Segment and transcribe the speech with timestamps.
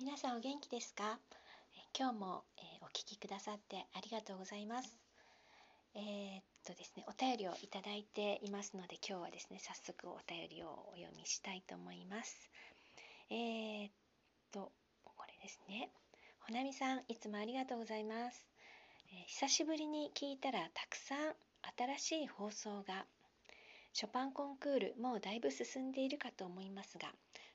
[0.00, 1.18] 皆さんお元気ですか？
[1.92, 4.96] 今日も、えー、お聞きくださってありがとうございます。
[5.94, 12.50] えー、っとですねお便りをいただいていますので今日はですね早速お便りをお読みしたいと思います。
[13.28, 13.90] えー、っ
[14.50, 14.72] と
[15.04, 15.90] これですね。
[16.48, 18.46] ほなみさんいつもありがとうございます、
[19.12, 21.18] え久しぶりに聞いたらたくさん
[21.98, 23.04] 新しい放送が。
[23.92, 27.08] ショパンコンクールもうだいぶ進んでいるかと思いますが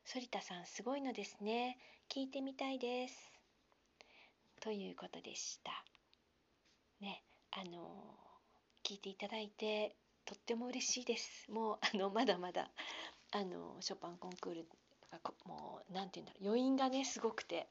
[0.08, 1.80] 反田さんすごいのですね。
[2.10, 3.32] 聞いてみたいです。
[4.62, 5.72] ということでした。
[7.02, 7.90] ねあの
[8.84, 11.52] 聞いていただいてとっても嬉しいです。
[11.52, 12.70] もうあのまだまだ
[13.32, 14.68] あのショパンコンクール
[15.12, 17.68] がもう何て言うんだろう余韻がねすごくて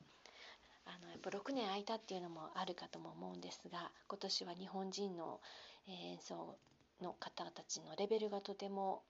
[0.86, 5.40] あのやっぱ6年空いたっていうのもあるかとも思うんですが今年は日本人の
[5.86, 6.56] 演奏
[7.00, 9.02] の方たちのレベルがとても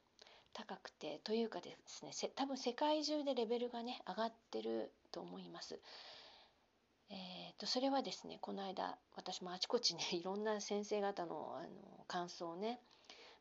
[0.54, 5.78] 高くてというかですね多分世界中でレベルがね上がってると思います。
[7.10, 12.80] えーと、それはですねこの間私もあちこちね いろんな先生方のあの感想をね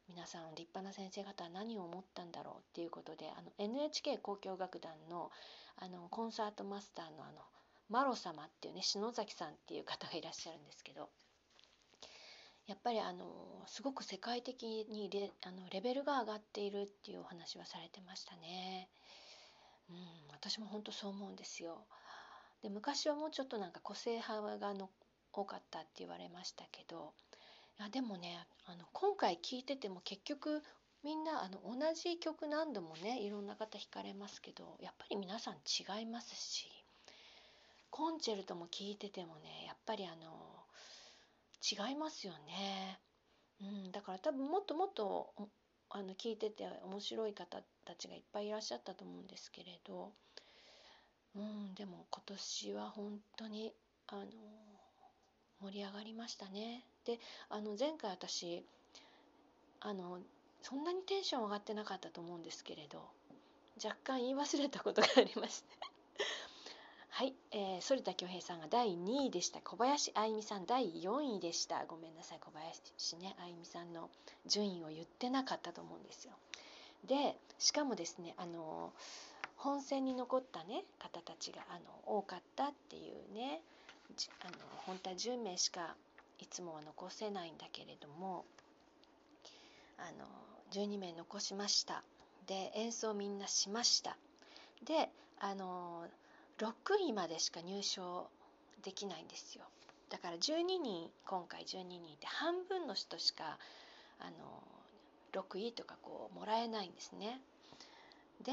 [0.09, 5.31] 皆さん立派な先生方は何を思ったんだろうっていうことであの NHK 交響楽団の
[5.78, 7.41] あのコンサートマスターのあの
[7.89, 11.09] マロ様っていうね篠崎さんっていう方がいらっしゃるんですけど
[12.67, 13.25] やっぱりあの
[13.67, 18.89] すごく世界的にレあのレベルが上がっているっていうお話はされてましたね。
[19.89, 19.97] うん、
[20.31, 21.86] 私も本当そう思うんですよ。
[22.61, 24.89] で昔はもうちょっとなんか個性派がの
[25.34, 27.14] 多かったって言われましたけど
[27.80, 30.61] いやでもねあの今回聞いてても結局
[31.03, 36.69] みんなあの同じ曲何度もねいろんな方弾かれますけどやっぱり皆さん違いますし
[37.89, 40.53] コンチェルトも聞いててもねやっぱりあの
[41.64, 43.00] 違いますよね。
[43.61, 45.33] うん、だから多分もっともっと
[45.89, 50.11] あの聞いてて面白い方たちがいっぱいいらっしゃったと思うんですけれど、
[51.36, 53.73] うん、でも今年は本当に
[54.08, 54.25] あの
[55.61, 56.84] 盛り上がりましたね。
[57.06, 57.19] で
[57.50, 58.66] あの前回私
[59.80, 60.19] あの
[60.62, 63.09] そんなにテンション上がってなかったと思うんですけれど
[63.84, 65.93] 若干言い忘れたことがありまして
[67.16, 69.62] はい、えー、反田恭平さんが第2位でした。
[69.62, 71.85] 小林愛美さん第4位でした。
[71.85, 72.40] ごめんなさい。
[72.40, 74.09] 小林ね愛美さんの
[74.47, 76.31] 順位を言ってなかったと思うんですよ。
[77.07, 78.91] でしかもですねあの
[79.57, 83.62] 本戦に残ったね方たちがあの多かったっていうね
[84.41, 85.94] あの本当は10名しか
[86.40, 88.44] いつもは残せないんだけれども
[90.00, 90.25] あの
[90.72, 92.01] 12名残しました。
[92.47, 94.18] で演奏みんなしました。
[94.84, 96.07] であの
[96.59, 96.74] 6
[97.08, 98.28] 位までしか入賞
[98.84, 99.64] できないんですよ。
[100.09, 103.58] だから12人今回12人って半分の人しか
[104.19, 104.63] あの
[105.34, 107.42] 6位とかこうもらえないんですね。
[108.44, 108.52] で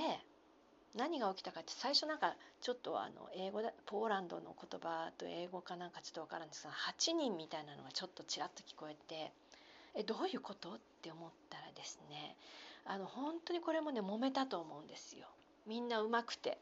[0.95, 9.33] 何が起きたかって最初なんかちょっとあの英語だポーランドの言葉と英語かなんかちょっと分からんですが8人みたいなのがちょっとちらっと聞こえて
[9.95, 10.71] えどういうこと？
[10.71, 12.37] って思ったらですね
[12.87, 15.27] あの本当にこれもね揉めたと思うんですよ。
[15.67, 16.59] みんなうまくて。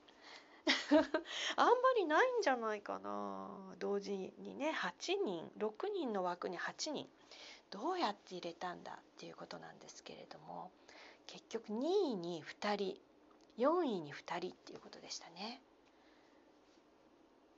[1.56, 3.74] あんまりないんじゃないかな。
[3.78, 7.08] 同時にね8人6人の枠に8人
[7.70, 10.70] どうやって入れたんだっていうことなんですけれども
[11.26, 13.00] 結局2位に2人
[13.58, 15.62] 4位に2人っていうことでしたね。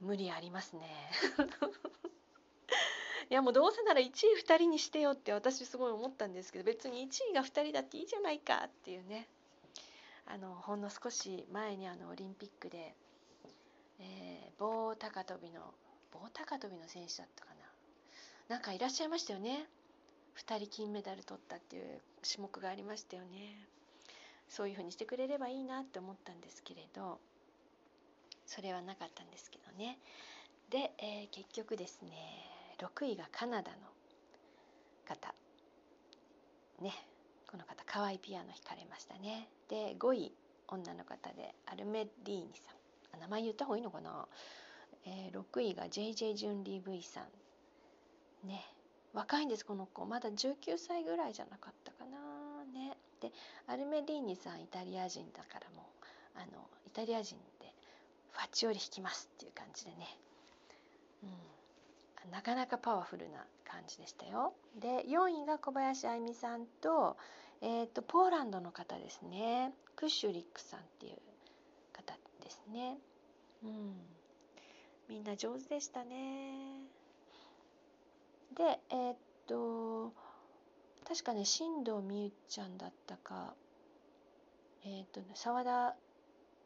[0.01, 1.11] 無理ありますね。
[3.31, 4.11] いやもうどうせなら1位
[4.41, 9.29] 2人にしてよって私すごい思ったんですけど別に1位が2人だっていいじゃないかっていうね。
[10.33, 12.95] あのほんの少し前にあのオリンピックで、
[13.99, 15.61] えー、棒高跳びの
[16.13, 17.51] 棒高跳びの選手だったか
[18.49, 18.55] な。
[18.55, 19.67] なんかいらっしゃいましたよね。
[20.37, 23.67] 2人金メダル取ったっていう種目がありましたよね。
[24.49, 27.21] そういうふうにしてくれればいいなって思ったんですけれど
[28.47, 29.99] それはなかったんですけどね。
[30.71, 32.11] で、えー、結局ですね
[32.79, 33.79] 6位がカナダの
[35.07, 35.35] 方。
[36.81, 36.93] ね。
[37.51, 39.49] この方可愛いピアノ弾かれましたね。
[39.69, 40.33] で5位
[40.69, 42.73] 女の方でアルメリーニさ
[43.17, 43.21] ん。
[43.21, 44.27] 名前言った方がいいのかな、
[45.05, 47.23] えー、6位が JJ ジュンリー V さ
[48.45, 48.49] ん。
[48.49, 48.65] ね。
[49.13, 50.07] 若いんですこの子。
[50.07, 52.65] まだ19歳ぐらいじゃなかったかな。
[52.73, 52.97] ね。
[53.21, 53.33] で
[53.67, 55.89] アルメリーニさんイタリア人だからも
[56.37, 57.73] うあのイタリア人で
[58.33, 60.17] ファチオリ弾きますっていう感じでね、
[61.25, 64.55] うん、なかなかパワフルな感じでしたよ。
[64.77, 67.17] で4位が小林愛美さんと,、
[67.61, 71.19] えーと、ポーランドの方ですねクッシュリックさんっていう
[71.93, 72.99] 方ですね。
[73.63, 73.95] うん、
[75.09, 76.85] みんな上手でしたね。
[78.57, 80.13] でえー、っと
[81.07, 83.55] 確かね新藤美優ちゃんだったか
[84.85, 85.97] えー、っと澤田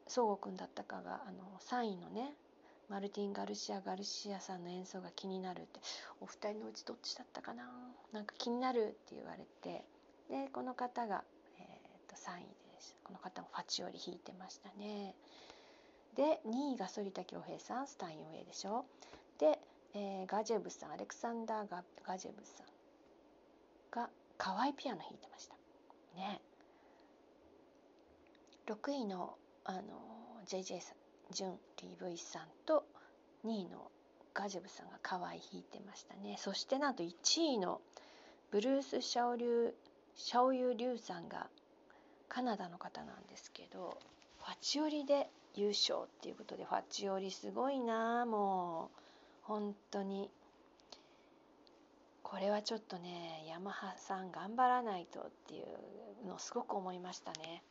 [0.07, 2.35] 壮吾君だったかがあの3位のね
[2.89, 5.81] マルティン・ガルシア・ガルシアさんの演奏が気になるって
[6.21, 7.65] お二人のうちどっちだったかな？
[8.13, 9.85] なんか気になるって言われて
[10.29, 11.25] でこの方が、
[11.59, 12.97] えー、と3位です。
[13.03, 15.15] この方もファチオリ弾いてましたね。
[16.17, 18.85] で2位が反田恭平さんスタインウェイでしょ？
[19.39, 19.59] で、
[19.95, 22.67] えー、ガジェブさんアレクサンダーガ・ガジェブさん
[23.91, 24.09] が
[24.39, 25.55] 河合ピアノ弾いてました。
[26.17, 26.41] ね。
[28.67, 29.35] 6位の
[29.65, 29.81] あの
[30.47, 31.04] JJ さん。
[31.31, 32.85] ジュン・リーブイさんと
[33.45, 33.91] 2位の
[34.33, 36.37] ガジェブさんが河合弾いてましたね。
[36.39, 37.81] そしてなんと1位の
[38.51, 39.75] ブルース・シャオリュウ
[40.17, 41.49] シャオユリュウさんが
[42.29, 43.99] カナダの方なんですけど
[44.39, 49.05] ファチオリで優勝っていうことでファチオリすごいなもう。
[49.45, 50.31] 本当に。
[52.23, 57.63] これはちょっとねヤマハさん頑張らないとっていうのをすごく思いましたね。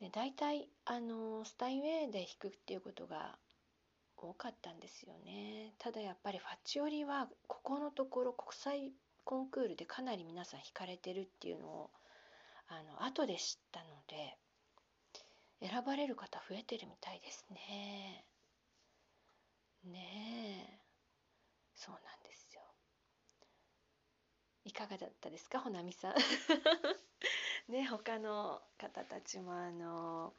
[0.00, 3.36] で大体あのスタインウェイで弾くっていうことが
[4.16, 8.92] 多かったんですよねただやっぱりファッチオリはここのところ国際
[9.24, 11.90] コンクールでかなり皆さん弾かれてるっていうのを
[12.68, 14.36] あの後で知ったので
[15.60, 18.24] 選ばれる方増えてるみたいですね。
[19.84, 20.80] ねえ
[21.74, 22.49] そうなんです。
[24.64, 26.14] いかがだったですかほなみさん。
[27.72, 30.32] ね他の方たちもあの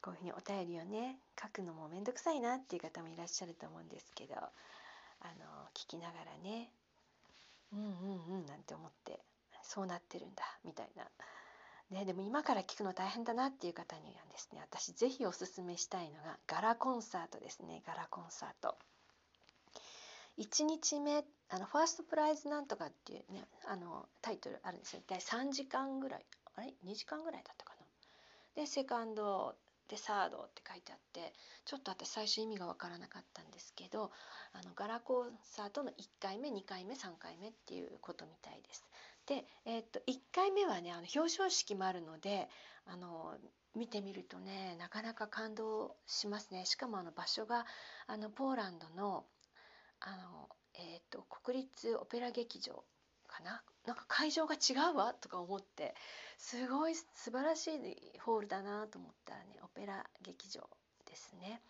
[0.00, 6.72] こういうふうにお便りをね書くのも面倒くさいなっていう方もいらっしゃると思うんですけどあの聞きながらね
[7.72, 9.20] うんうんうんなんて思って
[9.62, 11.06] そうなってるんだみたいな。
[11.90, 18.76] ね、でも今から聞くの大変だなっていう方にはですね私ぜひおすすめしたいのがガラコンサートですねガラコンサート。
[20.38, 26.24] 1日目あのファーストプライズなんとかっていうねあのタイトルあるんですよ大体3時間ぐらい
[26.56, 28.62] あれ？2時間ぐらいだったかな。
[28.62, 29.54] でセカンド
[29.88, 31.32] でサードって書いてあって
[31.64, 34.10] ちょっと私最初意味が分からなかったんですけど
[34.52, 38.84] あのガラコンサートの1回目2回目3回目っていうことみたいです。
[39.26, 42.48] で、えー、っと1回目はねあの表彰式もあるので
[42.86, 43.36] あの
[43.74, 47.66] 見てみるとねなかなか感動しますねしかもあの場所が
[48.06, 49.24] あのポーランドの
[50.00, 52.84] あの、えー、っと国立オペラ劇場
[53.26, 53.62] かな？
[53.86, 55.94] なんか会場が違うわとか思って
[56.38, 60.68] すごい素晴らしいホールだなと思ったらねオペラ劇場
[61.06, 61.60] ですね。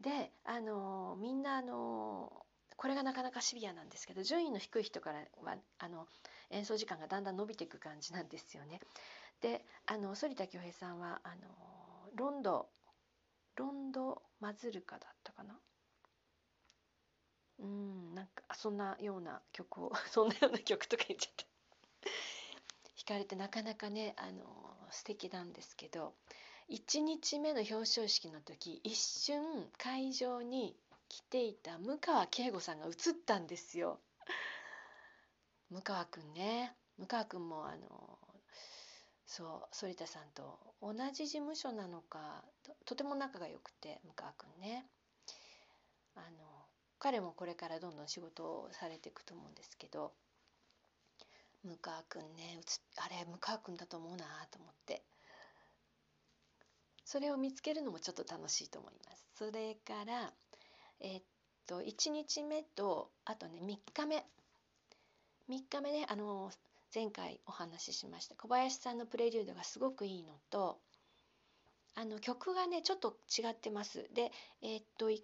[0.00, 2.32] であのみんなあの
[2.76, 6.08] これがなかなかシビアなんですけど順位の低い人からはあの
[6.50, 8.80] 演奏時間がだんだん伸びていく感じなんですよね。
[9.40, 11.42] であの反田恭平さんはあの
[12.16, 12.68] ロンド
[13.56, 15.54] ロンドマズルカだったかな？
[17.58, 21.44] うんなんかそんなような曲を そんなような曲とか言っちゃった
[23.06, 24.44] 弾かれてなかなかねあの
[24.90, 26.14] 素敵なんですけど
[26.70, 30.76] 1日目の表彰式の時一瞬会場に
[31.08, 32.92] 来ていた向川圭吾さんが映っ
[33.26, 34.00] たんですよ。
[35.70, 36.74] 向川くんね。
[36.96, 38.18] 向川くんもあの
[39.26, 42.44] そう反田さんと同じ事務所なのか
[42.84, 44.86] とても仲が良くて向川くんね。
[46.14, 46.63] あの
[46.98, 50.12] 彼もこれからどんどん仕事をされていくと思うんですけど
[51.64, 52.60] 向川くんね
[52.96, 55.02] あれ向川くんだと思うなと思って。
[57.04, 59.26] それを見つけるのもちょっと楽しいと思います。
[59.34, 60.32] それから
[61.00, 61.22] え、っ
[61.66, 64.24] と1日目とあとね3日目。
[65.48, 66.50] 3日目ねあの
[66.94, 70.78] 前回お話ししました小林さんのプレリュードがすごくいいのと
[71.94, 74.08] あの曲がねちょっと違ってます。
[74.14, 74.32] で
[74.62, 75.20] え、っと1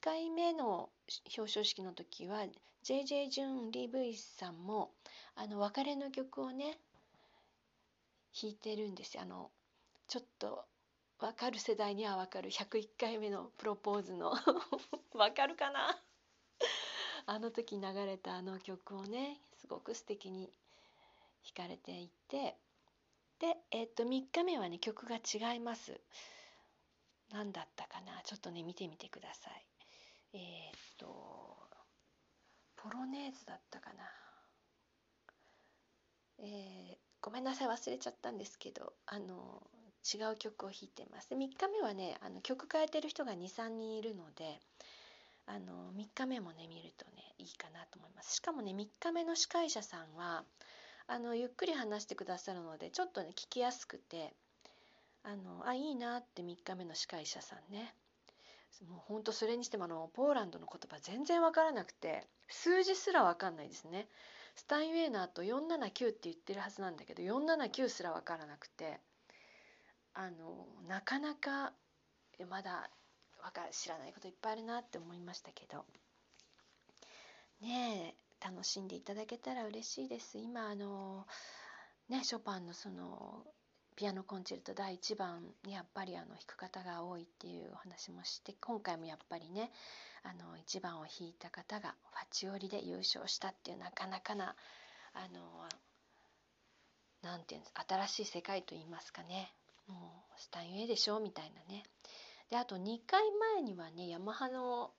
[0.00, 0.88] 1回目の
[1.36, 2.46] 表彰式の時は
[2.84, 4.92] JJ ジュン・リーブイさんも
[5.36, 6.78] あの別れの曲をね
[8.40, 9.24] 弾いてるんですよ。
[9.24, 9.50] あの
[10.08, 10.64] ちょっと
[11.18, 14.32] 分かる世代には分かる101回目のプロポーズの
[15.12, 16.02] 分かるかな？
[17.26, 20.50] あの時流れたあの曲をねすごく素敵に
[21.54, 22.56] 弾かれていて
[23.38, 26.00] で、えっと3日目はね曲が違います。
[27.28, 28.22] 何だったかな？
[28.22, 29.69] ちょっとね見てみてください。
[30.32, 30.42] えー、っ
[30.98, 31.06] と
[32.76, 34.04] ポロネーズだったかな。
[36.38, 39.62] えー、ごめんなさい忘れちゃったんですけどあの
[40.02, 41.28] 違う曲を弾いてます。
[41.28, 44.60] で3日目はねあの曲変えてる人が23人いるので
[45.46, 48.36] あの3日目もね見るとねいいかなと思います。
[48.36, 50.44] しかもね3日目の司会者さんは
[51.06, 54.32] あのゆっくり話してくださるのでちょっとね聞きやすくて
[55.22, 57.94] あのあいいなって3日目の司会者さんね
[58.88, 64.08] もうほんとそれにしてもあのポーランドの言葉全然わからなくて数字すらわかんないですね。
[64.56, 69.00] スタインウェーナーと479って言ってるはずなんだけど479すらわからなくて
[70.14, 71.72] あのなかなか
[72.48, 72.90] まだ
[73.42, 75.84] わか知らないこといっぱいあるなって思いましたけど。
[77.60, 80.38] ねえ楽しんでいただけたら嬉しいです。
[80.38, 81.26] 今あの
[82.08, 83.44] ねショパンのその
[84.00, 89.70] ピアノコンチェルト第1番にやっぱりあの弾く方が多いっていうお話もして今回もやっぱりね
[90.22, 94.56] あの1番を弾いた方がファチオリで優勝したっていうなかなかな
[95.12, 95.68] あの
[97.20, 99.52] なんていうんです新しい世界といいますかね。
[99.86, 101.82] もうスタインウェイでしょみたいなね。
[102.48, 103.20] であと2回
[103.54, 104.92] 前にはねヤマハの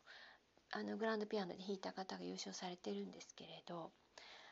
[0.69, 3.89] あのグランドピアノで弾いた方が優勝されてるんですけれど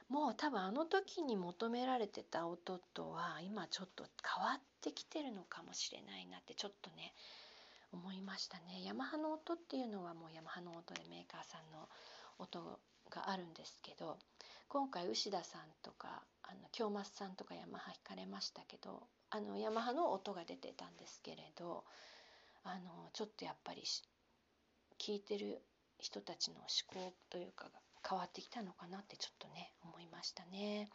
[0.10, 7.14] もう多分あの時に求められてた音とは今ちょっと変わってきてるのかもしれないなってちょっとね
[7.92, 8.84] 思いましたね。
[8.84, 11.88] ヤマハの音っていうのはもうヤマハの音でメーカーさんの
[12.40, 14.18] 音があるんですけど
[14.68, 21.84] 今回牛田さんとかあの京松さんとかヤマハ弾かれましたけどあのヤマハの音が出てたんですけれど
[22.64, 23.84] あのちょっとやっぱり
[25.00, 25.62] 聞いてる
[26.00, 27.72] 人たちの思考というかが
[28.10, 30.90] 変わってきたのかなってちょっとね思いましたね。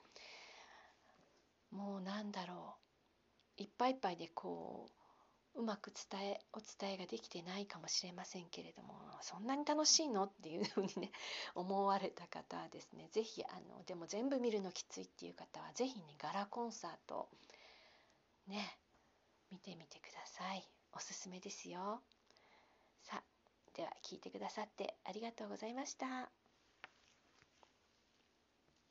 [1.71, 2.77] もうなんだろ
[3.59, 4.87] ういっぱいいっぱいでこ
[5.55, 11.13] ううまく伝えお伝えができてないかもしれませんけれどもそんなに楽しいのっていうふうにね
[11.55, 17.29] 思われた方はですね是非あのでも全部見るのきついっていう方は是非ねガラコンサート
[18.47, 18.79] ね
[19.51, 22.03] 見てみてくださいおすすめですよ
[23.03, 23.23] さあ
[23.75, 26.44] では聞いてくださってありがとうございました。